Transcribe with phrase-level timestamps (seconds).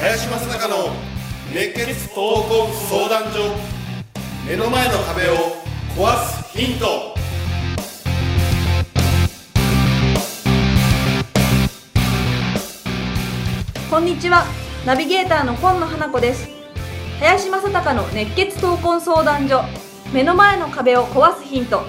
[0.00, 0.90] 林正孝の
[1.52, 3.54] 熱血闘魂相談所
[4.48, 5.34] 目の前の壁を
[5.96, 7.14] 壊すヒント
[13.90, 14.67] こんにちは。
[14.88, 16.48] ナビゲーターの今野花子です。
[17.20, 19.62] 林正孝の熱血闘魂相談所。
[20.14, 21.82] 目の前の壁を壊すヒント。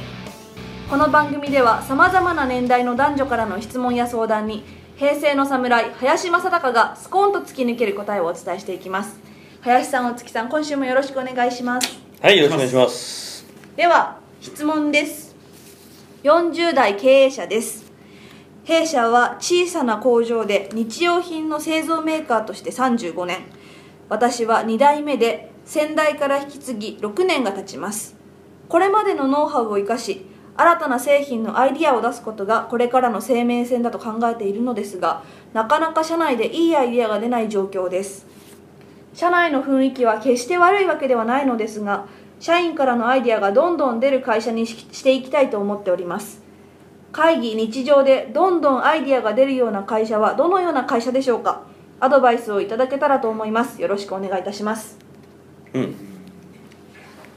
[0.89, 4.65] この番組ではさまざまな年代の男女からの質問や相談に
[4.97, 9.17] 平成の侍林正孝がスコーンと突き抜ける答えをお伝えしていきます。
[9.61, 12.01] 林さんお月さん今週もよろしくお願いします。
[12.21, 13.45] はい、よろしくお願いします。
[13.77, 15.37] では質問です。
[16.23, 17.88] 40代経営者です
[18.69, 23.39] 弊社は小さな工場で日用品の製造メーカーとして35年。
[24.09, 28.15] 私は2代目で先代から引き継ぎ6年が経ちます。
[28.67, 30.23] これまでのノウハウを生かし
[30.55, 38.27] 新たな製品のアイディアを出すことがこれからの生命線だと考えているのですがなかなか社内でいいアイディアが出ない状況です。
[39.15, 42.05] 社内の雰囲気は決して悪いわけではないのですが
[42.39, 46.48] 社員からのアイデアがどんどん出る会社にしていきたいと思っております。
[47.11, 51.63] 会議日常でどんどんアイデアが出るような会社はどのような会社でしょうか？
[51.99, 54.97] アドバイスをいただけたらと思いますよろしくお願いいたします
[55.73, 55.95] うん。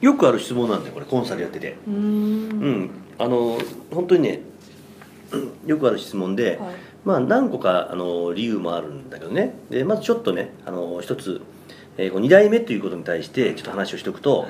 [0.00, 1.76] よくある質問なんだよ、これ、コンサルやってて。
[1.86, 2.90] うーんうん。
[3.18, 3.58] あの、
[3.92, 4.40] 本当にね、
[5.32, 9.54] う んよくある質問で、はいまあ、何個かあの理由もあるんだけどね。
[9.70, 11.40] で、まずちょっとね、あの、一つ、
[11.96, 14.46] えー、2代目ということに対して、ちょっと話をしておくと、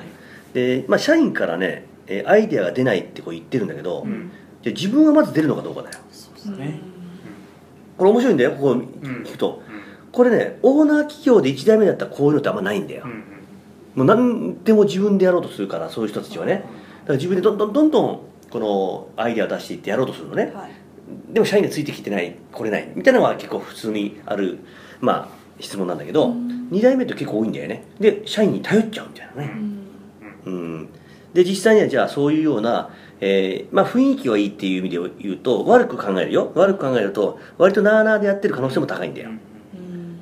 [0.53, 4.31] で、まあ、社員からね、えーアイデアが出ないってこう言ってるんだけど、ん
[4.63, 5.99] じゃあ自分はまず出るのかどうかだよ。
[6.57, 6.79] ね。
[7.97, 9.61] これ面白いんだよ、ここを聞くと。
[10.11, 13.03] これね、オーナー企業で1代目だったらこういうのってあんまないんだよ。
[13.05, 13.23] うん
[13.95, 16.53] もう何でも自分でやろうとするからそういう人たちはね。
[16.53, 16.65] だか
[17.09, 18.19] ら自分でどんどんどんどん
[18.49, 20.51] このアイデアを出していってやろうとするのね。
[20.53, 20.71] はい。
[21.31, 22.91] でも社員がついてきてない来れない。
[22.95, 24.57] みたいなのは結構普通にある
[24.99, 26.33] まあ質問なんだけど。
[26.71, 27.83] 2代目って結構多いんだよね。
[27.99, 29.53] で社員に頼っちゃうみたいなね。
[30.45, 30.89] うん
[31.33, 32.89] で実際にはじゃあそういうような、
[33.19, 36.51] えーまあ、雰囲気はいいっていう意味で言うと悪く考えるよ。
[36.55, 39.29] 悪く考えると割となあなあでやってる可能性も高いんだよ。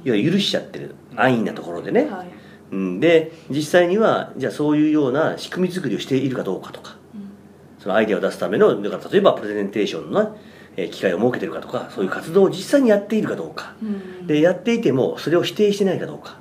[0.03, 0.95] 要は許しちゃってる。
[1.16, 2.27] 安易なところでね、はい。
[2.71, 6.95] うん、で実際にはじゃあそういうような仕組み作りをしているかどうかとか、
[7.79, 10.38] そのアイデアを出すためのだから例えばプレゼンテーションの、
[10.77, 13.75] えー機会を設けてるかとかそういう活動を実際にやっているかどうか。
[13.83, 14.25] うん。
[14.27, 16.41] でやっていてもそれを否定してないかどうか、う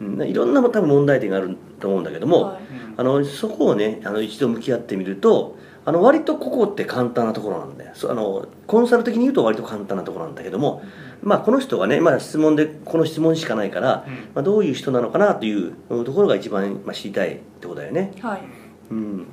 [0.00, 2.60] いろんな多分問題点があると思うんだけども、はい。
[2.96, 7.92] あのそこをねあの一度向き合ってみるとあの割とここって簡単なところなんだよ。
[8.08, 10.82] あのコンサル的に言うと割と簡単なところなんだけども、
[11.22, 18.12] まあ、この人がね、まあ、質問でこの質問しかないから、まあ、どういう人なのかなというところが一番、まあ、知りたいってことだよね。
[18.20, 18.40] はい。
[18.90, 19.26] うん。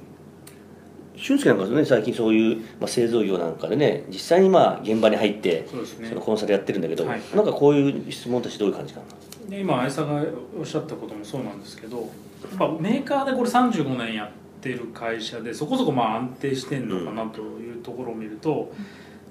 [1.15, 5.67] 俊介なんかね最近そういう、まあ、製造業なんかでね実際にまあ現場に入って
[6.07, 7.21] そのコンサルやってるんだけど、はい。
[7.35, 9.05] なんかこういう質問としてどういう感じかな
[9.47, 14.29] で今愛さんがおっしゃったこともそうなんですけどやっぱメーカーでこれ35年やっ
[14.61, 18.71] てる会社でそこそこまあ安定してんのかなというところを見ると、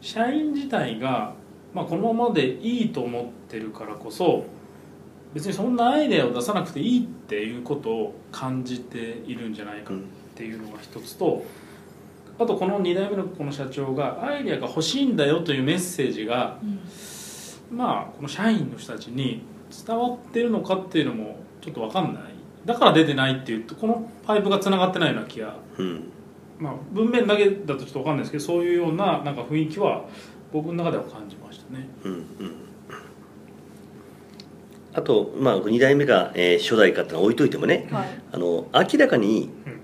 [0.00, 1.34] 社員自体が、
[1.74, 4.46] まあ、このままでいいと思ってるからこそ
[5.34, 9.98] 別にそんなアイデアを出さなくていいっていうことを感じているんじゃないかっ
[10.34, 11.44] ていうのが一つと
[12.38, 16.58] あとこの2代目のこの社長がアイデアが欲しいんだよというメッセージが
[17.70, 19.42] まあこの社員の人たちに
[19.86, 22.22] 伝わってるのかっていうのもちょっと分かんない。
[22.64, 26.12] だから出てないっていうとこのパイプがつながってないような気が、うん。
[26.58, 30.06] まあ、文面だけだとちょっと分かんないですけどそういうようななんか雰囲気は
[30.52, 31.88] 僕の中では感じましたね。
[32.04, 32.26] うんうん。
[34.94, 38.08] あと、まあ、2代目が、えー初代かってのは置いといてもねはい。
[38.32, 39.80] あの明らかにうん。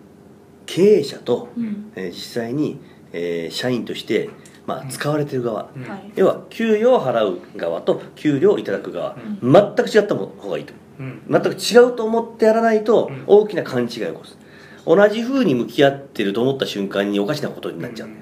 [0.64, 1.93] 経営者と、うん。
[1.97, 2.81] えー実際に、
[3.12, 4.31] えー社員として、
[4.67, 5.83] まあ、使われてる側、うん。
[5.83, 6.12] はい。
[6.15, 10.73] 要は給与を払う側と給料をいただく側、全く違った方がいいと。
[11.00, 11.23] うん。
[11.29, 13.25] 全く違うと思ってやらないとうん。
[13.26, 14.38] 大きな勘違いを起こす。
[14.87, 18.09] 同じ風に向き合ってると思った瞬間におかしなことになっちゃう。
[18.09, 18.12] う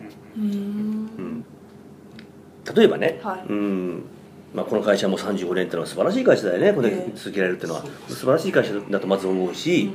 [0.41, 0.47] ーん。
[0.47, 1.45] うん。
[2.75, 3.45] 例えばね、はい。
[3.49, 4.03] うん。
[4.55, 6.73] まあ、この会社も35年ってのは素晴らしい会社だよね。
[6.73, 9.93] これええ続けられるっていうのは素晴らしい会社だとまず思うし、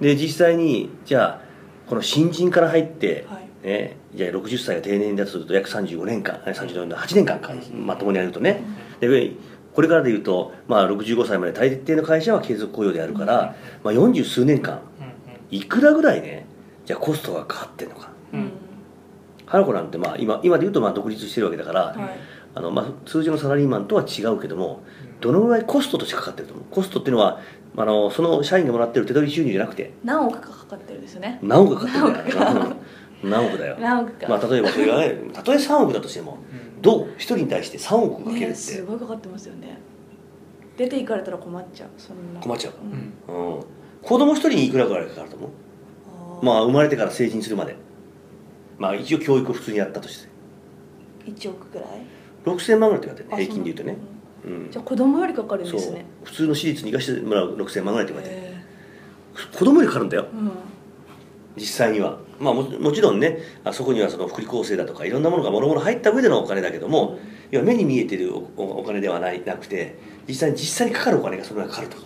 [0.00, 1.48] で実際にじゃあ
[1.88, 7.52] この新人から入って、はいね、じゃあ60歳が定年だとすると約35年間え35年8年間か。
[7.74, 8.62] まともにやるとね。
[9.00, 9.32] で
[9.74, 13.54] これからでいうと、まあ、65歳まで大抵の会社は継続雇用であるから、
[13.84, 14.80] まあ、40数年間
[15.50, 16.46] いくらぐらいね
[16.84, 18.10] じゃあコストがかかってんのか。
[18.32, 18.40] うん。
[18.40, 18.52] うん
[19.50, 22.18] 花子なんてまあ今今で言うとまあ独立してるわけだから、はい。
[22.54, 24.82] あのまあ、通常のサラリーマンとは違うけども
[25.20, 26.64] どのぐらいコストとしてかかってると思う？
[26.70, 27.40] コストっていうのは
[27.76, 31.38] あのその社員がもらってる手取り収入じゃなくて何億かかかってるんですよね。
[31.42, 32.76] 何億かかってるんだ
[33.22, 33.76] 何億だよ。
[33.80, 36.38] 何億か、まあ例えばそれがねたとえ3億だとしても
[36.80, 37.08] どう？
[37.16, 39.78] 一人に対して3億かけるねすってごいかかってますよね。
[40.76, 41.88] 出て行かれたら困っちゃう。
[41.98, 42.40] そんな。
[42.40, 42.74] 困っちゃう。
[43.28, 43.56] うん。
[43.56, 43.64] うん。
[44.02, 45.48] 子供一人にいくらぐらいかかると思
[46.40, 46.44] う？
[46.44, 47.76] まあ生まれてから成人するまで。
[48.78, 50.28] まあ一応教育を普通にやったとして。
[51.26, 51.88] 1億ぐらい
[52.44, 53.96] ？6000万ぐらいって言われてるあね平均で言うとね。
[54.44, 54.70] そうなんだうん。
[54.70, 56.04] じゃあ子供よりかかるんですね。
[56.22, 58.54] 普通の私立に行かしてもらう6000万ぐらいって言われて
[59.58, 60.26] 子供よりかかるんだよ。
[60.32, 60.50] ーうん。
[61.56, 67.18] 実際にはまあももちろんねあそこにはその福利厚生だとかいろんなものがもろもろ入った上でのお金だけども、
[67.50, 69.98] 要は目に見えてるお金ではないなくて
[70.28, 71.96] 実際に実際にかかるお金がそれぐらいかかると。
[71.96, 72.00] っ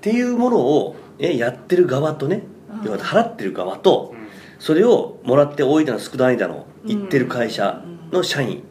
[0.00, 2.42] ていうものをえやってる側とね
[2.80, 2.86] うん。
[2.86, 4.28] 要は払ってる側とうん。
[4.58, 8.64] それをもらって多いだの少ないだの言ってる会社の社員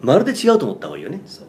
[0.00, 1.46] まるで違うと思った方がいいよね、そう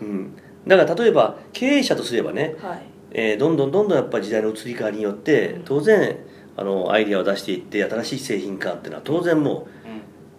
[0.00, 0.36] うん、
[0.66, 2.82] だから例えば経営者とすればね、はい。
[3.12, 6.18] えーどんどんどんどんやっぱ時代の移り変わりによって当然
[6.56, 9.86] あのアイデアを出していって新しい製品化っていうのは当然もう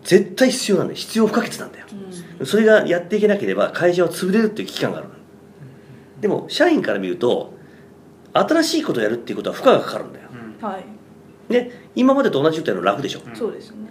[0.03, 0.97] 絶対必要なんだよ。
[0.97, 1.85] 必要不可欠なんだよ。
[2.39, 2.45] うん。
[2.45, 5.07] それがやっていけなければ会社は潰れるっていう危機感がある
[6.21, 7.53] でも社員から見ると
[8.33, 10.29] 新しいことをやるっていうことは負荷がかかるんだよ。
[10.61, 10.67] うん。
[10.67, 10.83] はい。
[11.49, 13.21] で今までと同じことやるの楽でしょ。
[13.25, 13.35] うん。
[13.35, 13.87] そうですね。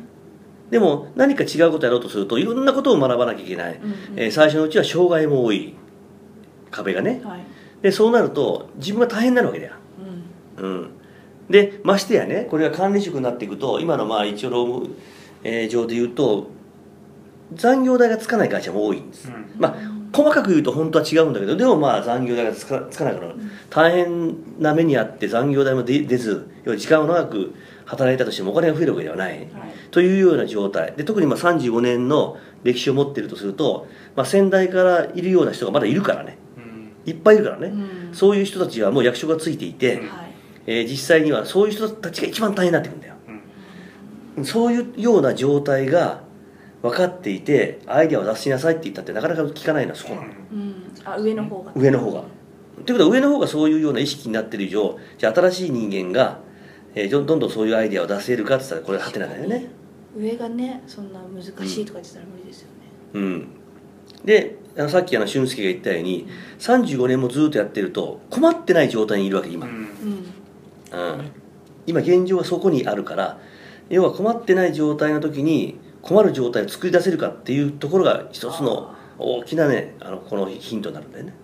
[0.71, 5.75] でも何か違うことやろうとするといろんなことを学ばなきゃいけない、うんうんえー最初のうちは障害も多い。
[6.71, 7.21] 壁がね。
[7.25, 7.41] はい。
[7.83, 9.75] でそうなると自分が大変になるわけだよ。
[10.59, 10.71] うん。
[10.71, 10.91] うん、
[11.49, 14.97] でましてやねこれが管理職になっていくと今のまあ一応労務、
[15.45, 16.49] えー上で言うと
[17.55, 19.47] 残業代がつかない会社も多いんです、うん。
[19.59, 23.33] まあ細かく言うと本当は違うんだけどでもまあ残業代がつかつかないから
[23.71, 27.55] 大変な目にあって残業代も出出ず要は時間を長く
[27.85, 29.39] 働いたとしてもお金が増えるわけではない。
[29.39, 29.49] はい。
[29.91, 30.95] というような状態。
[30.97, 36.37] で特にまあ35年の歴史を持っているとすると、まあ、先代からいるような人がまだいるからね。
[36.57, 37.11] うん。
[37.11, 38.15] いっぱいいるからね、うん。
[38.15, 40.09] そういう人たちはもう役職がついていて、うん。
[40.09, 40.26] はい
[40.67, 43.15] えー実際にはそういう人たちが一番大変になってくるんだよ。
[44.37, 44.45] うん。
[44.45, 46.23] そういうような状態が
[46.83, 50.93] 分かっていてアイデアを出しなさいって言ったってなかなか聞かないのはそこなの、うん。
[51.05, 51.73] あ上の方が。
[51.75, 52.25] 上の方が。
[52.85, 56.41] ということは上の方がそういうような意識になってる以上じゃあ新しい人間が、
[56.95, 59.67] えーどんどんどんそういうアイデアを出せるかって言ったらこれはハテナだよね。
[60.17, 62.75] 上がねそんな難しいとか言ってたら無理ですよね。
[63.15, 63.49] うん。
[64.25, 66.27] であのさっきあの俊介が言ったように
[66.59, 70.16] 35年もずっとやってると困ってない状態にいるわけ今、うん
[70.93, 71.01] うん。
[71.01, 71.33] うん、
[71.87, 73.39] 今現状はそこにあるから
[73.89, 81.35] 要は困ってない状態の時に困る状態を作り出せるかっていうところが一つの大きなねあのこのヒントになるんだよね。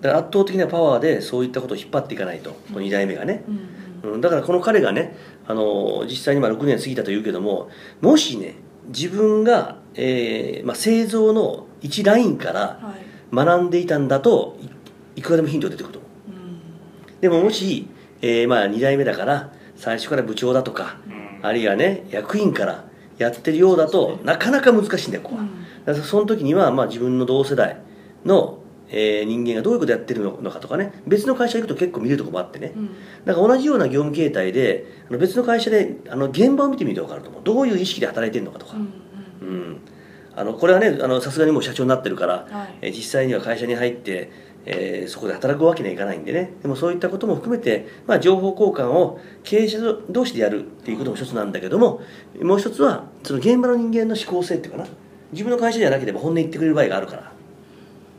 [0.00, 5.16] だから圧倒的なパワーでそういったことを引っ張っていかないとこの2代目がね、うんうんうん、だからこの彼がね
[5.46, 7.68] あの実際にまあ6年過ぎたというけども
[8.00, 8.54] もしね
[8.86, 13.08] 自分が、えーまあ、製造の1ラインからはい。
[13.32, 14.56] 学んでいたんだと
[15.16, 16.10] いいくらでもヒントが出てくると思う。
[16.30, 17.20] うん。
[17.20, 17.88] でももし、
[18.22, 21.46] えーまあ2代目だから最初から部長だとかうん。
[21.46, 22.84] あるいはね役員から
[23.18, 25.42] やってるようだとなかなか難しいんだよここは、
[25.86, 26.02] うん。
[26.02, 27.78] その時には、まあ、自分の同世代
[28.24, 28.58] の、
[28.90, 32.72] えー人間がどういうことやってるのかとかね別の会社行くと結構見れるとこもあってね。
[32.74, 32.90] うん。
[33.24, 37.42] だから同じような業務形態であの別の会社であの現場を見てみると分かると思う。
[37.44, 38.76] どういう意識で働いてるのかとか。
[38.76, 38.82] うん
[39.40, 39.80] うん
[40.36, 42.78] あのこれはねあのさすがにもう社長になってるから、うんはい。
[42.82, 44.30] えー実際には会社に入って、
[44.70, 46.52] えーそこで働くわけにはいかないんでね。
[46.60, 49.78] でもそういったことも含めて、まあ、情報交換を経営者
[50.10, 52.02] 同士でやるっていうことも一つなんだけども
[52.42, 54.86] もう一つはその現場の人間の思考性っていうかな。
[55.32, 57.32] 自分の会社じゃなければ本音言ってくれる場合があるから、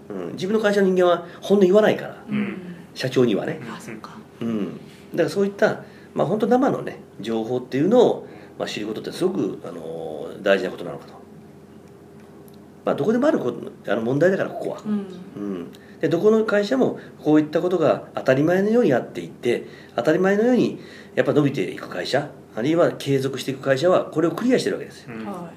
[0.10, 2.24] うん、自分の会社の人間は本音言わないから。
[2.28, 2.58] うん。
[2.96, 4.18] 社長にはね、あそっか。
[4.42, 4.78] うん、
[5.14, 5.84] だからそういった、
[6.14, 11.14] まあ、本当生のね情報っていうのを、まあ、知ることってすごく、あのー大事なことなのかと、
[12.90, 15.06] まあ、どこでもあることあの問題だからここは、うん。
[15.36, 20.80] うん、でどこの会社もこういったことが当たり前のようにやっていって当たり前のように
[21.14, 25.14] やっぱ伸びていく会社あるいは継続していく会社はこれをクリアしてるわけですよ。
[25.14, 25.26] うん。
[25.26, 25.52] はだか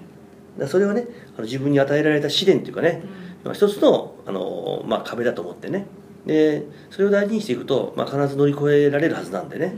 [0.59, 3.03] らそれはねあの自分に与えられた試練というかね
[3.43, 5.87] い、まあ、一つのあの、まあ、壁だと思ってね。
[6.27, 9.75] でそれを大事にしていくと、まあ、必ず乗り越えられるはずなんでね、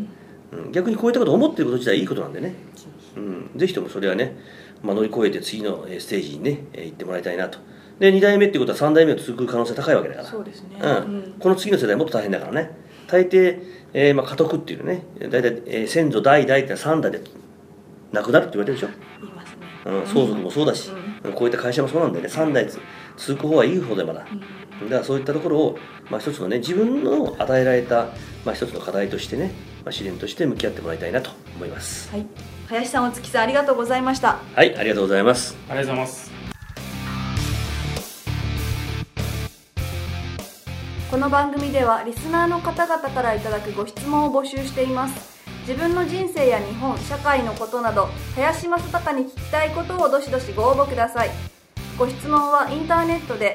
[0.52, 2.54] うん、逆にこういったことを思っていること自体いいことなんでね、
[3.16, 4.37] うん、ぜひともそれはね、
[4.83, 7.59] まあ、乗り越えて次のえーステージにねえー行ってもらいたいなと。
[7.99, 10.26] で2代目っていうことは3代目を続く可能性高いわけだから。
[10.26, 10.76] そうですね。
[10.80, 11.35] うん。
[11.38, 12.71] この次の世代もっと大変だからね。
[13.06, 17.21] 大抵、えーまあ、家督っていうのね大体、えー先祖代々って3代で
[18.12, 18.88] 亡くなるって言われてるでしょ。
[19.21, 19.59] 言いますね。
[19.87, 20.90] うん、相続もそうだし、
[21.35, 22.30] こういった会社もそうなんだよね。
[22.30, 22.68] 3代
[23.16, 24.21] 続く方はいい方でまだ。
[24.21, 25.78] だからそういったところを、
[26.11, 28.09] まあ、一つのね自分の与えられた、
[28.44, 29.52] まあ、一つの課題としてね、
[29.85, 32.11] まあ、試練として向き合ってもらいたいなと思います。
[32.11, 32.26] はい。
[32.68, 34.38] 林さんお月さんありがとうございました。
[34.54, 35.56] はいありがとうございます。
[35.68, 36.32] ありがとうございます。
[41.11, 45.34] この番組ではリスナーの方々からいただくご質問を募集しています。
[45.61, 51.30] 自分の人生や日本社会のことなど林正孝に聞きたいことをどしどしご応募ください。
[51.96, 53.54] ご質問はインターネットで